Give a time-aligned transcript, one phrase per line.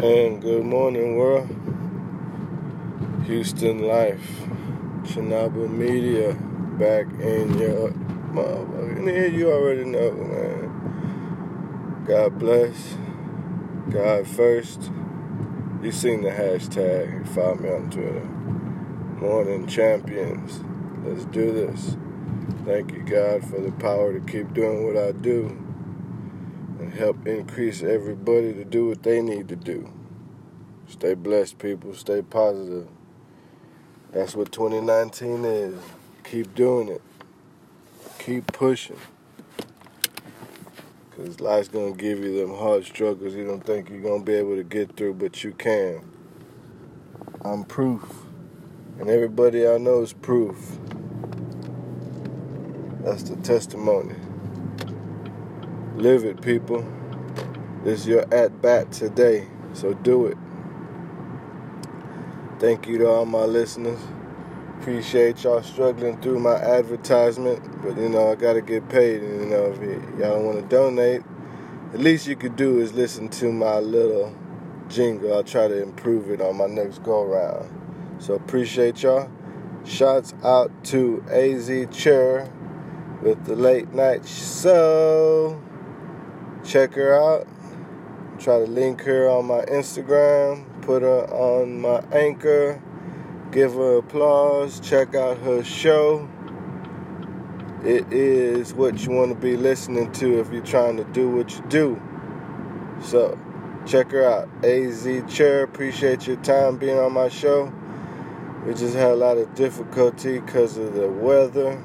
[0.00, 1.48] And good morning, world.
[3.26, 4.44] Houston Life,
[5.02, 6.34] Chernobyl Media,
[6.78, 7.90] back in your
[8.30, 9.26] motherfucking ear.
[9.26, 12.04] You already know, man.
[12.06, 12.96] God bless.
[13.90, 14.92] God first.
[15.82, 17.26] You seen the hashtag.
[17.34, 18.24] Follow me on Twitter.
[19.20, 20.60] Morning champions.
[21.04, 21.96] Let's do this.
[22.64, 25.67] Thank you, God, for the power to keep doing what I do
[26.90, 29.90] help increase everybody to do what they need to do.
[30.88, 31.94] Stay blessed, people.
[31.94, 32.88] Stay positive.
[34.12, 35.80] That's what 2019 is.
[36.24, 37.02] Keep doing it.
[38.18, 38.96] Keep pushing.
[41.10, 44.24] Because life's going to give you them hard struggles you don't think you're going to
[44.24, 46.00] be able to get through, but you can.
[47.42, 48.02] I'm proof.
[48.98, 50.78] And everybody I know is proof.
[53.00, 54.14] That's the testimony.
[55.98, 56.86] Live it, people.
[57.82, 60.38] This is your at bat today, so do it.
[62.60, 63.98] Thank you to all my listeners.
[64.78, 69.24] Appreciate y'all struggling through my advertisement, but you know I gotta get paid.
[69.24, 69.80] And, you know if
[70.20, 71.22] y'all don't want to donate,
[71.92, 74.32] at least you could do is listen to my little
[74.88, 75.34] jingle.
[75.34, 77.68] I'll try to improve it on my next go around.
[78.20, 79.28] So appreciate y'all.
[79.84, 82.48] Shouts out to AZ Chair
[83.20, 85.60] with the late night show
[86.68, 87.48] check her out.
[88.38, 92.80] Try to link her on my Instagram, put her on my anchor,
[93.50, 96.28] give her applause, check out her show.
[97.84, 101.56] It is what you want to be listening to if you're trying to do what
[101.56, 102.02] you do.
[103.02, 103.38] So,
[103.86, 104.48] check her out.
[104.62, 107.72] AZ Chair, appreciate your time being on my show.
[108.66, 111.82] We just had a lot of difficulty because of the weather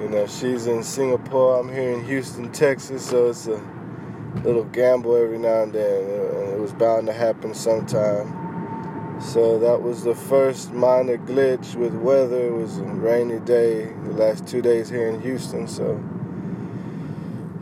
[0.00, 1.60] you know, she's in Singapore.
[1.60, 3.62] I'm here in Houston, Texas, so it's a
[4.42, 9.20] little gamble every now and then, and it was bound to happen sometime.
[9.20, 12.48] So that was the first minor glitch with weather.
[12.48, 16.02] It was a rainy day the last two days here in Houston, so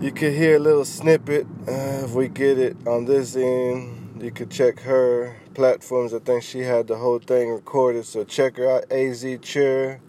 [0.01, 4.23] you could hear a little snippet uh, if we get it on this end.
[4.23, 6.15] You could check her platforms.
[6.15, 8.91] I think she had the whole thing recorded, so check her out.
[8.91, 10.01] Az Chair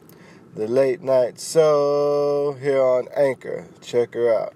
[0.55, 3.65] the late night so here on Anchor.
[3.81, 4.53] Check her out.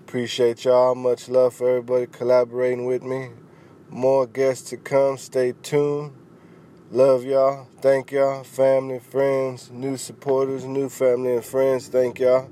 [0.00, 0.94] Appreciate y'all.
[0.94, 3.28] Much love for everybody collaborating with me.
[3.90, 5.18] More guests to come.
[5.18, 6.16] Stay tuned.
[6.90, 7.68] Love y'all.
[7.82, 8.44] Thank y'all.
[8.44, 11.88] Family, friends, new supporters, new family and friends.
[11.88, 12.50] Thank y'all.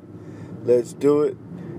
[0.62, 1.36] Let's do it.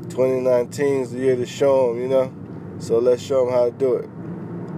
[0.09, 2.33] 2019 is the year to show them, you know?
[2.79, 4.09] So let's show them how to do it.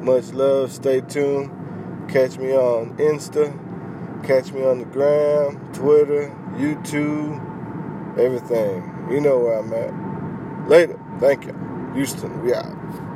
[0.04, 0.74] Much love.
[0.74, 2.10] Stay tuned.
[2.10, 3.71] Catch me on Insta
[4.24, 7.40] Catch me on the gram, Twitter, YouTube,
[8.20, 9.08] everything.
[9.10, 10.70] You know where I'm at.
[10.70, 11.00] Later.
[11.20, 11.56] Thank you.
[11.96, 13.11] Houston, we out.